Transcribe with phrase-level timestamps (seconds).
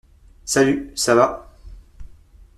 [0.45, 1.53] Salut, ça va?